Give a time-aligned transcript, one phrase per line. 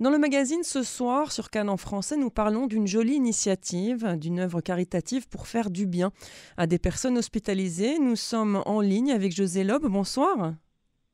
[0.00, 4.40] Dans le magazine ce soir sur Cannes en français, nous parlons d'une jolie initiative, d'une
[4.40, 6.10] œuvre caritative pour faire du bien
[6.56, 7.98] à des personnes hospitalisées.
[7.98, 9.82] Nous sommes en ligne avec José Loeb.
[9.82, 10.54] Bonsoir.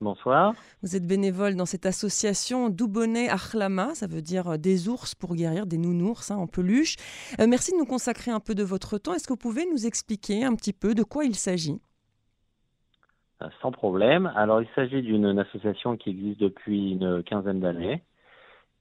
[0.00, 0.54] Bonsoir.
[0.84, 5.66] Vous êtes bénévole dans cette association Doubonnet Achlama, ça veut dire des ours pour guérir,
[5.66, 6.94] des nounours hein, en peluche.
[7.40, 9.14] Euh, merci de nous consacrer un peu de votre temps.
[9.14, 11.80] Est-ce que vous pouvez nous expliquer un petit peu de quoi il s'agit?
[13.42, 14.32] Euh, Sans problème.
[14.36, 18.04] Alors, il s'agit d'une association qui existe depuis une quinzaine d'années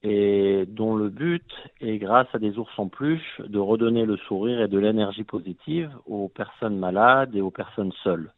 [0.08, 1.52] et dont le but
[1.82, 5.90] est, grâce à des ours en peluche, de redonner le sourire et de l'énergie positive
[6.06, 8.32] aux personnes malades et aux personnes seules.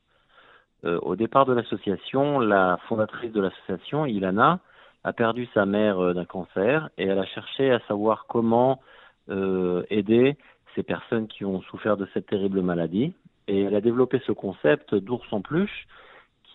[0.86, 4.60] Euh, au départ de l'association, la fondatrice de l'association, Ilana,
[5.04, 8.80] a perdu sa mère euh, d'un cancer et elle a cherché à savoir comment
[9.30, 10.38] euh, aider
[10.74, 13.14] ces personnes qui ont souffert de cette terrible maladie.
[13.50, 15.88] Et elle a développé ce concept d'ours en peluche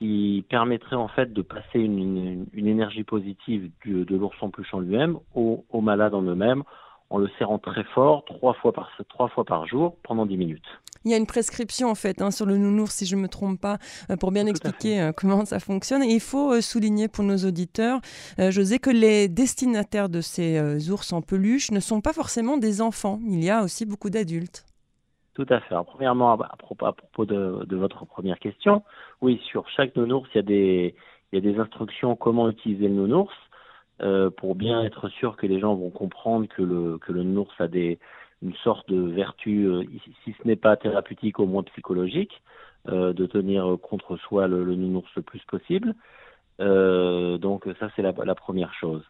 [0.02, 5.16] qui permettrait en fait de passer une, énergie positive de l'ours en peluche en lui-même
[5.36, 6.64] aux, malades en eux-mêmes
[7.08, 10.64] en le serrant très fort trois fois par, trois fois par jour pendant dix minutes.
[11.04, 13.28] Il y a une prescription en fait hein, sur le nounours, si je ne me
[13.28, 13.78] trompe pas,
[14.10, 16.02] euh, pour bien expliquer euh, comment ça fonctionne.
[16.02, 18.00] Et il faut euh, souligner pour nos auditeurs,
[18.38, 23.20] José, que les destinataires de ces ours en peluche ne sont pas forcément des enfants.
[23.28, 24.64] Il y a aussi beaucoup d'adultes.
[25.34, 25.74] Tout à fait.
[25.86, 28.82] premièrement, à propos, de, votre première question,
[29.22, 30.94] oui, sur chaque nounours, il y a des,
[31.32, 33.32] il y a des instructions comment utiliser le nounours
[34.02, 37.54] euh, pour bien être sûr que les gens vont comprendre que le, que le nounours
[37.60, 37.98] a des,
[38.42, 39.84] une sorte de vertu, euh,
[40.24, 42.42] si ce n'est pas thérapeutique, au moins psychologique,
[42.88, 45.94] euh, de tenir contre soi le, le, nounours le plus possible.
[46.58, 49.02] donc ça, c'est la, la, première chose.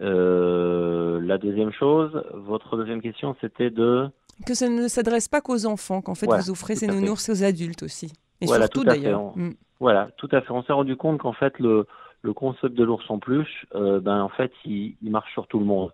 [0.00, 4.10] La deuxième chose, votre deuxième question, c'était de
[4.46, 7.82] que ça ne s'adresse pas qu'aux enfants, qu'en fait vous offrez ces nounours aux adultes
[7.82, 8.12] aussi.
[8.40, 9.36] Et voilà, surtout d'ailleurs.
[9.36, 9.52] Mm.
[9.80, 10.50] Voilà, tout à fait.
[10.50, 11.86] On s'est rendu compte qu'en fait le,
[12.22, 15.58] le concept de l'ours en peluche, euh, ben en fait il, il, marche sur tout
[15.58, 15.92] le monde.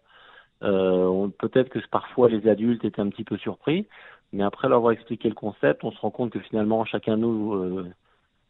[0.62, 3.86] Euh, Peut-être que parfois les adultes étaient un petit peu surpris,
[4.32, 7.22] mais après leur avoir expliqué le concept, on se rend compte que finalement chacun de
[7.22, 7.92] nous, euh,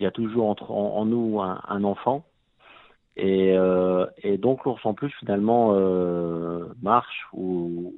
[0.00, 2.24] il y a toujours entre, en, nous un, un, enfant.
[3.16, 7.94] Et, euh, et donc l'ours en peluche finalement euh, marche ou,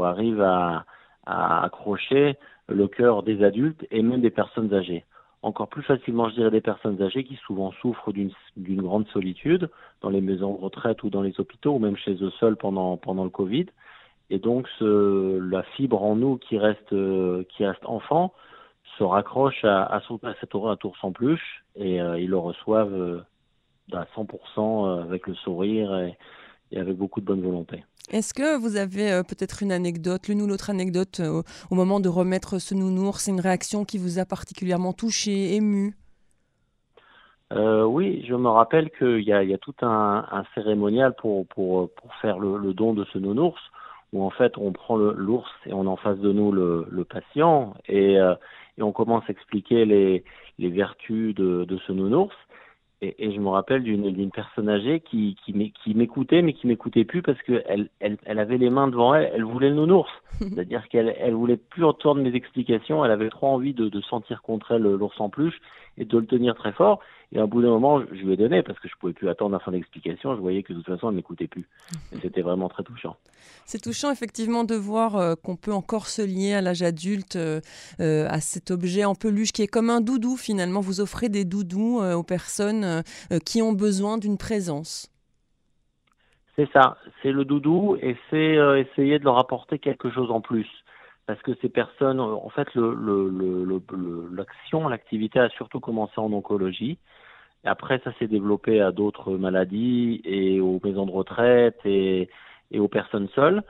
[0.00, 0.84] arrive à,
[1.26, 2.36] accrocher
[2.68, 5.04] le cœur des adultes et même des personnes âgées.
[5.42, 9.68] Encore plus facilement, je dirais, des personnes âgées qui souvent souffrent d'une grande solitude
[10.00, 12.96] dans les maisons de retraite ou dans les hôpitaux ou même chez eux seuls pendant,
[12.96, 13.66] pendant le Covid.
[14.30, 16.94] Et donc, la fibre en nous qui reste,
[17.48, 18.32] qui reste enfant
[18.98, 20.00] se raccroche à, à,
[20.40, 23.24] cette à tour sans peluche et euh, ils le reçoivent
[23.92, 26.16] à 100% avec le sourire et,
[26.72, 27.84] et avec beaucoup de bonne volonté.
[28.10, 32.00] Est-ce que vous avez euh, peut-être une anecdote, l'une ou l'autre anecdote euh, au moment
[32.00, 35.94] de remettre ce nounours C'est une réaction qui vous a particulièrement touché, ému?
[37.52, 41.90] Euh, oui, je me rappelle qu'il y, y a, tout un, un cérémonial pour, pour,
[41.94, 43.60] pour faire le, le, don de ce nounours,
[44.12, 47.74] où en fait on prend l'ours et on en face de nous le, le patient,
[47.88, 48.34] et, euh,
[48.78, 50.24] et, on commence à expliquer les,
[50.58, 52.36] les vertus de, de ce nounours.
[53.00, 57.22] Et, et, je me rappelle d'une personne âgée qui, qui m'écoutait, mais qui m'écoutait plus
[57.22, 60.10] parce qu'elle elle, elle avait les mains devant elle, elle voulait le nounours.
[60.38, 64.42] C'est-à-dire qu'elle elle voulait plus entendre mes explications, elle avait trop envie de, de sentir
[64.42, 65.60] contre elle l'ours en peluche
[65.96, 67.00] et de le tenir très fort.
[67.32, 69.28] Et à un bout d'un moment, je lui ai donné parce que je pouvais plus
[69.28, 70.34] attendre la fin d'explication.
[70.34, 71.68] Je voyais que de toute façon, elle m'écoutait plus.
[72.22, 73.16] c'était vraiment très touchant.
[73.66, 77.60] C'est touchant effectivement de voir euh, qu'on peut encore se lier à l'âge adulte euh,
[78.00, 80.80] euh, à cet objet en peluche qui est comme un doudou finalement.
[80.80, 83.02] Vous offrez des doudous aux personnes
[83.44, 85.10] qui ont besoin d'une présence.
[86.56, 90.66] C'est ça, c'est le doudou et c'est essayer de leur apporter quelque chose en plus
[91.28, 96.96] parce que ces personnes, en fait, l'action, le, l'activité a surtout commencé en oncologie.
[97.64, 102.30] Et après, ça s'est développé à d'autres maladies et aux maisons de retraite et,
[102.74, 103.62] aux personnes seules.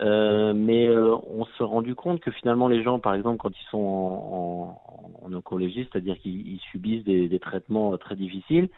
[0.00, 3.70] Euh, mais euh, on s'est rendu compte que finalement les gens, par exemple, quand ils
[3.70, 8.70] sont en, en, oncologie, c'est-à-dire qu'ils subissent des, des, traitements très difficiles,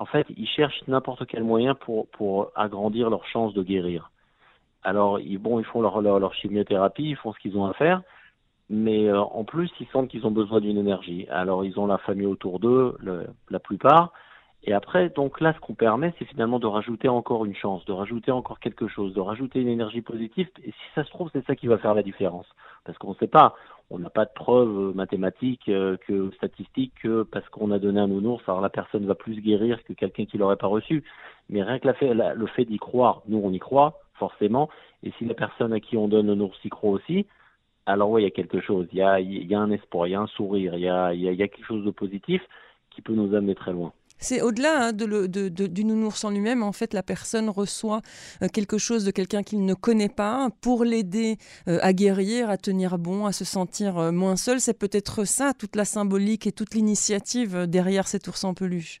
[0.00, 4.10] en fait, ils cherchent n'importe quel moyen pour, pour agrandir leurs chances de guérir.
[4.82, 8.02] Alors, ils, bon, ils font leur, chimiothérapie, ils font ce qu'ils ont à faire,
[8.68, 11.26] mais euh, en plus, ils sentent qu'ils ont besoin d'une énergie.
[11.30, 12.96] Alors, ils ont la famille autour d'eux,
[13.50, 14.12] la plupart.
[14.62, 17.92] Et après, donc là, ce qu'on permet, c'est finalement de rajouter encore une chance, de
[17.92, 20.48] rajouter encore quelque chose, de rajouter une énergie positive.
[20.62, 22.46] Et si ça se trouve, c'est ça qui va faire la différence.
[22.84, 23.54] Parce qu'on ne sait pas,
[23.88, 28.08] on n'a pas de preuves mathématiques, euh, que statistiques, que parce qu'on a donné un
[28.08, 31.04] nounours, alors la personne va plus guérir que quelqu'un qui l'aurait pas reçu.
[31.48, 34.68] Mais rien que le fait d'y croire, nous on y croit, forcément.
[35.02, 37.26] Et si la personne à qui on donne un ours y croit aussi,
[37.86, 38.86] alors oui, il y a quelque chose.
[38.92, 40.88] Il y a, il y a un espoir, il y a un sourire, il y
[40.88, 42.42] a, il y a quelque chose de positif
[42.90, 43.92] qui peut nous amener très loin.
[44.20, 46.62] C'est au-delà hein, de, du nounours en lui-même.
[46.62, 48.02] En fait, la personne reçoit
[48.42, 51.38] euh, quelque chose de quelqu'un qu'il ne connaît pas pour l'aider
[51.68, 54.60] euh, à guérir, à tenir bon, à se sentir euh, moins seul.
[54.60, 59.00] C'est peut-être ça, toute la symbolique et toute l'initiative derrière cet ours en peluche.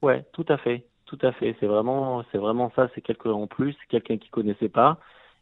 [0.00, 1.56] Ouais, tout à fait, tout à fait.
[1.58, 2.88] C'est vraiment, c'est vraiment ça.
[2.94, 4.98] C'est quelque en plus, quelqu'un qui connaissait pas,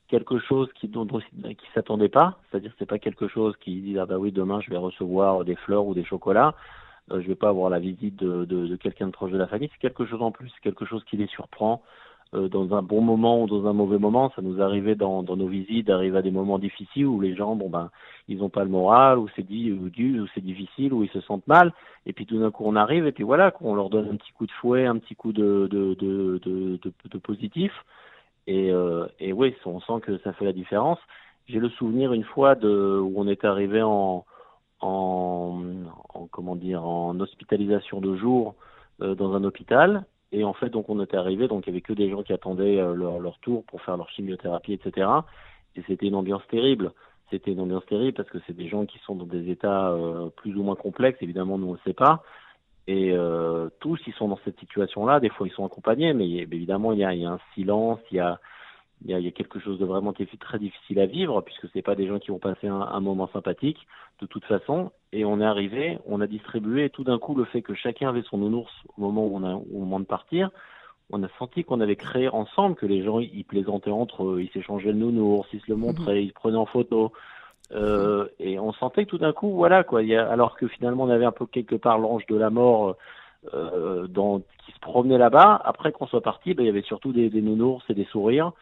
[0.08, 2.38] quelque chose qui dont, qui s'attendait pas.
[2.50, 5.56] C'est-à-dire, c'est pas quelque chose qui dit ah bah oui demain je vais recevoir des
[5.56, 6.54] fleurs ou des chocolats
[7.10, 9.46] euh, je vais pas avoir la visite de, de, de quelqu'un de proche de la
[9.46, 9.68] famille.
[9.72, 11.82] C'est quelque chose en plus, quelque chose qui les surprend
[12.34, 14.30] euh, dans un bon moment ou dans un mauvais moment.
[14.36, 17.70] Ça nous arrivait dans, nos visites d'arriver à des moments difficiles où les gens, bon
[17.70, 17.90] ben,
[18.28, 21.72] ils n'ont pas le moral, ou c'est ou, c'est difficile, ou ils se sentent mal.
[22.06, 24.32] Et puis tout d'un coup, on arrive et puis voilà, on leur donne un petit
[24.32, 25.68] coup de fouet, un petit coup de,
[27.22, 27.72] positif.
[28.46, 30.98] Et, euh, et oui, on sent que ça fait la différence.
[31.48, 34.24] J'ai le souvenir une fois où on est arrivé en,
[34.80, 38.54] comment dire en hospitalisation de jour
[39.00, 41.80] euh, dans un hôpital et en fait donc on était arrivé donc il y avait
[41.80, 45.06] que des gens qui attendaient euh, leur, leur tour pour faire leur chimiothérapie etc
[45.78, 46.92] et c'était une ambiance terrible.
[47.30, 50.30] C'était une ambiance terrible parce que c'est des gens qui sont dans des états euh,
[50.36, 51.18] plus ou moins complexes.
[51.20, 52.22] Évidemment nous on ne sait pas.
[52.86, 56.28] Et euh, tous ils sont dans cette situation là des fois ils sont accompagnés mais
[56.28, 58.40] évidemment il y a, il y a un silence il y a
[59.04, 61.68] il y, a, il y a, quelque chose de vraiment très difficile à vivre puisque
[61.72, 63.86] c'est pas des gens qui vont passer un, un, moment sympathique
[64.20, 64.90] de toute façon.
[65.12, 68.08] Et on est arrivé on a distribué et tout d'un coup le fait que chacun
[68.08, 70.50] avait son nounours au moment où on a au moment de partir.
[71.10, 74.50] On a senti qu'on avait créé ensemble que les gens ils plaisantaient entre eux ils
[74.50, 77.12] s'échangeaient le nounours ils se le montraient ils se prenaient en photo.
[77.70, 80.02] Euh, et on sentait que tout d'un coup voilà quoi.
[80.02, 82.50] Il y a, alors que finalement on avait un peu quelque part l'ange de la
[82.50, 82.96] mort
[83.54, 85.60] euh, dans, qui se promenait là-bas.
[85.64, 88.52] Après qu'on soit parti ben, il y avait surtout des, des nounours et des sourires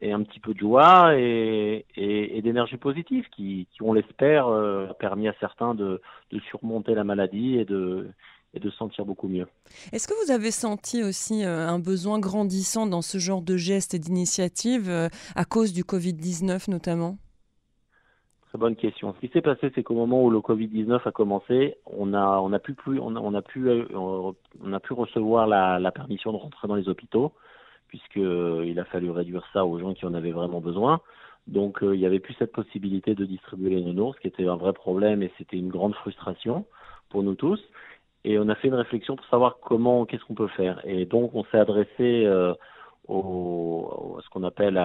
[0.00, 4.48] et un petit peu de joie et, et, et d'énergie positive qui, qui on l'espère,
[4.48, 6.00] euh, a permis à certains de,
[6.30, 8.08] de, surmonter la maladie et de,
[8.54, 9.46] et de sentir beaucoup mieux.
[9.92, 13.94] Est-ce que vous avez senti aussi euh, un besoin grandissant dans ce genre de gestes
[13.94, 17.18] et d'initiatives euh, à cause du Covid-19 notamment?
[18.48, 19.14] Très bonne question.
[19.14, 22.52] Ce qui s'est passé, c'est qu'au moment où le Covid-19 a commencé, on a, on
[22.52, 26.32] a pu plus, on a, on a pu, on a pu recevoir la, la permission
[26.32, 27.32] de rentrer dans les hôpitaux
[27.90, 31.00] puisqu'il euh, a fallu réduire ça aux gens qui en avaient vraiment besoin.
[31.48, 34.46] Donc euh, il n'y avait plus cette possibilité de distribuer les nounours, ce qui était
[34.46, 36.64] un vrai problème et c'était une grande frustration
[37.08, 37.60] pour nous tous.
[38.24, 40.80] Et on a fait une réflexion pour savoir comment, qu'est-ce qu'on peut faire.
[40.84, 42.54] Et donc on s'est adressé euh,
[43.08, 44.80] au, à ce qu'on appelle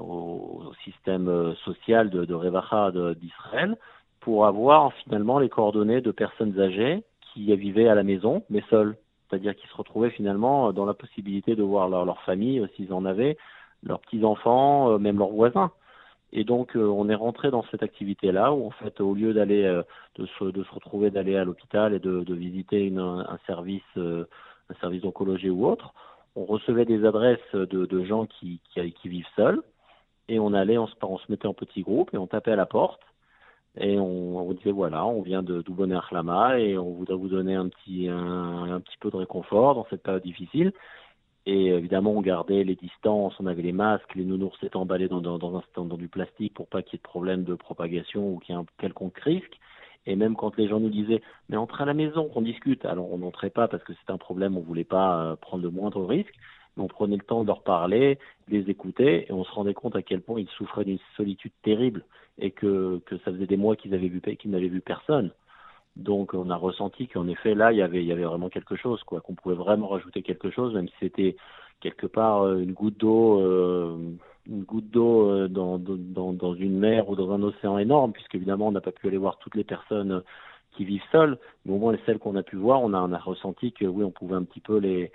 [0.00, 3.76] au, système social de, de Revacha d'Israël
[4.20, 7.02] pour avoir finalement les coordonnées de personnes âgées
[7.32, 8.96] qui vivaient à la maison, mais seules
[9.28, 13.04] c'est-à-dire qu'ils se retrouvaient finalement dans la possibilité de voir leur, famille, euh, s'ils en
[13.04, 13.36] avaient,
[13.82, 15.70] leurs petits-enfants, euh, même leurs voisins.
[16.32, 19.62] Et donc, euh, on est rentré dans cette activité-là où, en fait, au lieu d'aller,
[20.16, 23.82] de, se, de se retrouver, d'aller à l'hôpital et de, visiter une, un service,
[24.80, 25.94] service d'oncologie ou autre,
[26.36, 29.62] on recevait des adresses de, de gens qui, qui, qui, vivent seuls
[30.28, 32.56] et on allait, on se, on se mettait en petits groupes et on tapait à
[32.56, 33.00] la porte
[33.76, 37.54] et on, on disait voilà, on vient de Dubonner Achlama et on voudrait vous donner
[37.54, 40.72] un petit un, petit peu de réconfort dans cette période difficile.
[41.46, 45.20] Et évidemment, on gardait les distances, on avait les masques, les nounours étaient emballés dans,
[45.20, 48.38] dans, un, dans du plastique pour pas qu'il y ait de problème de propagation ou
[48.38, 49.58] qu'il y ait un quelconque risque.
[50.06, 53.12] Et même quand les gens nous disaient mais entre à la maison, qu'on discute, alors
[53.12, 56.04] on n'entrait pas parce que c'était un problème, on voulait pas euh, prendre le moindre
[56.04, 56.34] risque
[56.78, 59.96] on prenait le temps de leur parler, de les écouter, et on se rendait compte
[59.96, 62.04] à quel point ils souffraient d'une solitude terrible
[62.38, 65.30] et que, ça faisait des mois qu'ils avaient vu qu'ils n'avaient vu personne.
[65.96, 69.34] Donc on a ressenti qu'en effet là il y avait vraiment quelque chose quoi, qu'on
[69.34, 71.36] pouvait vraiment rajouter quelque chose, même si c'était
[71.80, 73.98] quelque part euh, une goutte d'eau euh,
[74.48, 78.72] une goutte d'eau euh, dans une mer ou dans un océan énorme, puisque évidemment on
[78.72, 80.22] n'a pas pu aller voir toutes les personnes
[80.76, 83.12] qui vivent seules, mais au moins les celles qu'on a pu voir, on a, on
[83.12, 85.10] a ressenti que oui on pouvait un petit peu les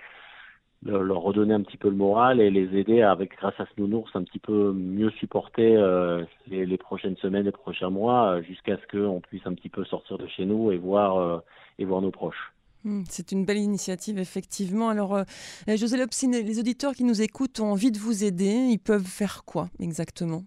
[0.84, 4.10] leur redonner un petit peu le moral et les aider avec grâce à ce nounours
[4.14, 8.76] un petit peu mieux supporter euh, les, les, prochaines semaines, les prochains mois, euh, jusqu'à
[8.76, 11.38] ce qu'on puisse un petit peu sortir de chez nous et voir euh,
[11.78, 12.52] et voir nos proches.
[12.84, 14.90] Hmm, c'est une belle initiative, effectivement.
[14.90, 15.24] Alors, euh,
[15.68, 18.68] José Lopsin, les auditeurs qui nous écoutent ont envie de vous aider.
[18.70, 20.42] Ils peuvent faire quoi exactement?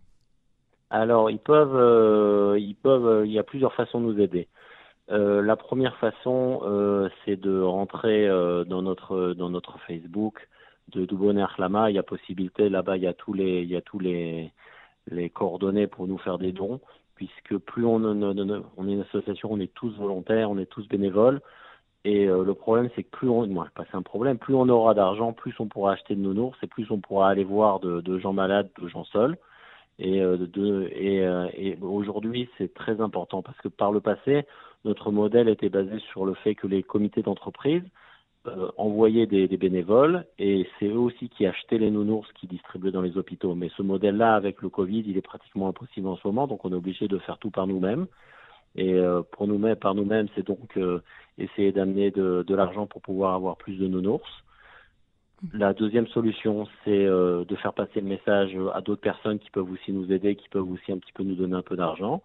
[0.92, 3.26] Alors, ils peuvent, ils peuvent.
[3.26, 4.48] Il y a plusieurs façons de nous aider.
[5.10, 10.48] Euh, la première façon, euh, c'est de rentrer euh, dans notre dans notre Facebook
[10.90, 11.90] de Dubonner Lama.
[11.90, 14.52] Il y a possibilité là-bas, il y a tous les il y a tous les
[15.10, 16.82] les coordonnées pour nous faire des dons,
[17.16, 20.86] puisque plus on, on, on est une association, on est tous volontaires, on est tous
[20.90, 21.42] bénévoles.
[22.04, 25.34] Et le problème, c'est que plus on, moi, c'est un problème, plus on aura d'argent,
[25.34, 28.34] plus on pourra acheter de nounours, et plus on pourra aller voir de, de gens
[28.34, 29.38] malades, de gens seuls.
[30.00, 31.24] Et, de, et,
[31.58, 34.46] et aujourd'hui, c'est très important parce que par le passé,
[34.86, 37.84] notre modèle était basé sur le fait que les comités d'entreprise
[38.48, 42.92] euh, envoyaient des, des, bénévoles et c'est eux aussi qui achetaient les nounours qui distribuaient
[42.92, 43.56] dans les hôpitaux.
[43.56, 46.72] Mais ce modèle-là, avec le Covid, il est pratiquement impossible en ce moment, donc on
[46.72, 48.08] est obligé de faire tout par nous-mêmes.
[48.76, 51.02] Et euh, pour nous-mêmes, par nous-mêmes, c'est donc euh,
[51.38, 54.30] essayer d'amener de, de l'argent pour pouvoir avoir plus de nounours.
[55.54, 59.72] La deuxième solution, c'est euh, de faire passer le message à d'autres personnes qui peuvent
[59.72, 62.24] aussi nous aider, qui peuvent aussi un petit peu nous donner un peu d'argent.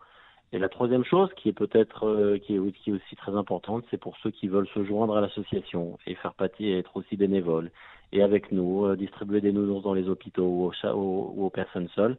[0.54, 4.16] Et la troisième chose, qui est peut-être euh, qui, est, aussi très importante, c'est pour
[4.22, 7.70] ceux qui veulent se joindre à l'association et faire partie et être aussi bénévoles.
[8.12, 11.88] Et avec nous, euh, distribuer des nounours dans les hôpitaux ou aux, ou, aux personnes
[11.94, 12.16] seules.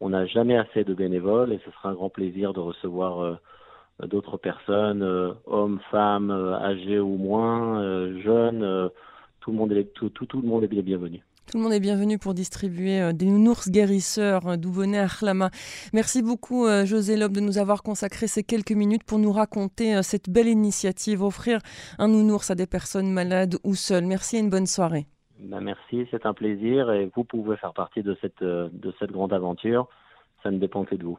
[0.00, 3.38] On n'a jamais assez de bénévoles et ce sera un grand plaisir de recevoir
[4.00, 5.02] d'autres personnes,
[5.46, 7.80] hommes, femmes, âgés ou moins,
[8.20, 8.90] jeunes
[9.46, 11.22] tout le monde est, tout, tout, tout le monde est bienvenu.
[11.48, 15.06] Tout le monde est bienvenu pour distribuer euh, des nounours guérisseurs euh, d'Ouvonné à.
[15.92, 20.02] Merci beaucoup euh, José Lob de nous avoir consacré ces quelques minutes pour nous raconter
[20.02, 21.60] cette belle initiative, offrir
[22.00, 24.06] un nounours à des personnes malades ou seules.
[24.06, 25.06] Merci et une bonne soirée.
[25.38, 29.32] Ben merci, c'est un plaisir et vous pouvez faire partie de cette, de cette grande
[29.32, 29.88] aventure.
[30.42, 31.18] Ça ne dépend que de vous.